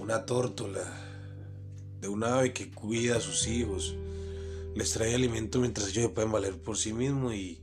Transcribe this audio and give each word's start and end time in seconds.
una 0.00 0.26
tórtola, 0.26 0.82
de 2.00 2.08
un 2.08 2.24
ave 2.24 2.52
que 2.52 2.72
cuida 2.72 3.18
a 3.18 3.20
sus 3.20 3.46
hijos, 3.46 3.94
les 4.74 4.90
trae 4.90 5.14
alimento 5.14 5.60
mientras 5.60 5.88
ellos 5.90 6.10
pueden 6.10 6.32
valer 6.32 6.60
por 6.60 6.76
sí 6.76 6.92
mismos 6.92 7.32
y 7.34 7.60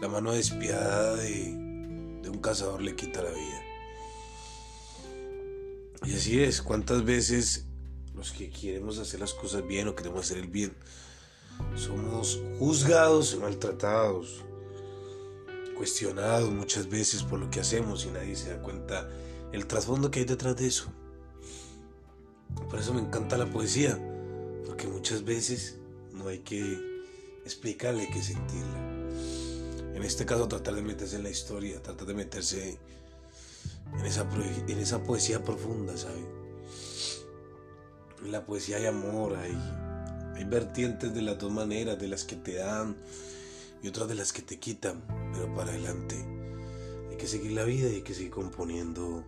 la 0.00 0.08
mano 0.08 0.32
despiadada 0.32 1.14
de, 1.14 1.52
de 2.22 2.28
un 2.28 2.40
cazador 2.40 2.82
le 2.82 2.96
quita 2.96 3.22
la 3.22 3.30
vida. 3.30 3.62
Y 6.06 6.14
así 6.14 6.40
es, 6.42 6.60
cuántas 6.60 7.04
veces 7.04 7.65
los 8.16 8.32
que 8.32 8.50
queremos 8.50 8.98
hacer 8.98 9.20
las 9.20 9.34
cosas 9.34 9.66
bien 9.66 9.88
o 9.88 9.94
queremos 9.94 10.20
hacer 10.20 10.38
el 10.38 10.48
bien, 10.48 10.72
somos 11.76 12.40
juzgados 12.58 13.34
y 13.34 13.36
maltratados, 13.36 14.44
cuestionados 15.76 16.50
muchas 16.50 16.88
veces 16.88 17.22
por 17.22 17.38
lo 17.38 17.50
que 17.50 17.60
hacemos 17.60 18.06
y 18.06 18.10
nadie 18.10 18.34
se 18.34 18.50
da 18.50 18.62
cuenta 18.62 19.08
el 19.52 19.66
trasfondo 19.66 20.10
que 20.10 20.20
hay 20.20 20.24
detrás 20.24 20.56
de 20.56 20.66
eso. 20.66 20.86
Por 22.70 22.78
eso 22.78 22.94
me 22.94 23.00
encanta 23.00 23.36
la 23.36 23.46
poesía, 23.46 23.98
porque 24.64 24.86
muchas 24.86 25.24
veces 25.24 25.76
no 26.12 26.28
hay 26.28 26.38
que 26.38 26.78
explicarle, 27.44 28.02
hay 28.02 28.10
que 28.10 28.22
sentirla. 28.22 28.78
En 29.94 30.02
este 30.02 30.26
caso 30.26 30.48
tratar 30.48 30.74
de 30.74 30.82
meterse 30.82 31.16
en 31.16 31.22
la 31.22 31.30
historia, 31.30 31.82
tratar 31.82 32.06
de 32.06 32.14
meterse 32.14 32.78
en 33.98 34.04
esa, 34.06 34.26
en 34.68 34.78
esa 34.78 35.02
poesía 35.02 35.42
profunda, 35.42 35.96
¿sabes? 35.96 36.24
En 38.24 38.32
la 38.32 38.44
poesía 38.44 38.78
hay 38.78 38.86
amor, 38.86 39.36
hay, 39.36 39.56
hay 40.34 40.44
vertientes 40.44 41.14
de 41.14 41.22
las 41.22 41.38
dos 41.38 41.52
maneras, 41.52 41.98
de 41.98 42.08
las 42.08 42.24
que 42.24 42.36
te 42.36 42.54
dan 42.54 42.96
y 43.82 43.88
otras 43.88 44.08
de 44.08 44.14
las 44.14 44.32
que 44.32 44.42
te 44.42 44.58
quitan, 44.58 45.02
pero 45.32 45.54
para 45.54 45.70
adelante. 45.70 46.16
Hay 47.10 47.16
que 47.16 47.26
seguir 47.26 47.52
la 47.52 47.64
vida 47.64 47.88
y 47.88 47.96
hay 47.96 48.02
que 48.02 48.14
seguir 48.14 48.30
componiendo 48.30 49.24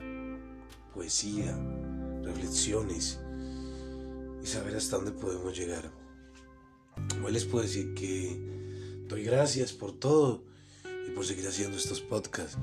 poesía, 0.94 1.56
reflexiones 2.22 3.20
y 4.42 4.46
saber 4.46 4.76
hasta 4.76 4.96
dónde 4.96 5.12
podemos 5.12 5.56
llegar. 5.56 5.90
Hoy 7.24 7.32
les 7.32 7.44
puedo 7.44 7.64
decir 7.64 7.94
que 7.94 8.36
doy 9.06 9.22
gracias 9.22 9.72
por 9.72 9.92
todo 9.92 10.42
y 11.06 11.10
por 11.12 11.24
seguir 11.24 11.46
haciendo 11.46 11.76
estos 11.76 12.00
podcasts. 12.00 12.58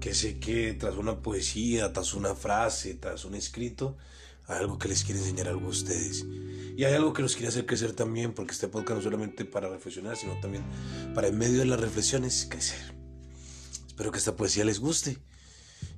Que 0.00 0.14
sé 0.14 0.38
que 0.38 0.74
tras 0.74 0.96
una 0.96 1.22
poesía, 1.22 1.92
tras 1.92 2.14
una 2.14 2.34
frase, 2.34 2.94
tras 2.94 3.24
un 3.24 3.34
escrito, 3.34 3.96
hay 4.48 4.56
algo 4.56 4.78
que 4.78 4.88
les 4.88 5.04
quiere 5.04 5.20
enseñar 5.20 5.48
algo 5.48 5.66
a 5.66 5.70
ustedes. 5.70 6.26
Y 6.76 6.84
hay 6.84 6.94
algo 6.94 7.12
que 7.12 7.22
los 7.22 7.34
quiere 7.34 7.48
hacer 7.48 7.66
crecer 7.66 7.92
también, 7.92 8.32
porque 8.32 8.52
este 8.52 8.68
podcast 8.68 8.98
no 8.98 9.02
solamente 9.02 9.44
para 9.44 9.68
reflexionar, 9.68 10.16
sino 10.16 10.38
también 10.40 10.64
para 11.14 11.28
en 11.28 11.36
medio 11.36 11.58
de 11.58 11.66
las 11.66 11.78
reflexiones 11.78 12.46
crecer. 12.48 12.96
Espero 13.86 14.10
que 14.10 14.18
esta 14.18 14.36
poesía 14.36 14.64
les 14.64 14.80
guste. 14.80 15.18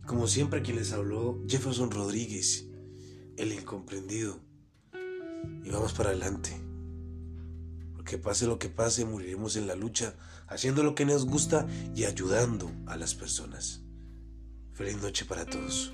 Como 0.06 0.26
siempre, 0.26 0.62
quien 0.62 0.76
les 0.76 0.92
habló, 0.92 1.44
Jefferson 1.46 1.90
Rodríguez, 1.90 2.66
el 3.36 3.52
incomprendido. 3.52 4.40
Y 5.62 5.70
vamos 5.70 5.92
para 5.92 6.10
adelante. 6.10 6.58
Porque 7.94 8.18
pase 8.18 8.46
lo 8.46 8.58
que 8.58 8.68
pase, 8.68 9.04
moriremos 9.04 9.54
en 9.56 9.68
la 9.68 9.76
lucha, 9.76 10.16
haciendo 10.48 10.82
lo 10.82 10.94
que 10.94 11.04
nos 11.04 11.24
gusta 11.24 11.68
y 11.94 12.04
ayudando 12.04 12.72
a 12.86 12.96
las 12.96 13.14
personas. 13.14 13.82
Feliz 14.72 15.00
noche 15.00 15.24
para 15.26 15.44
todos. 15.44 15.92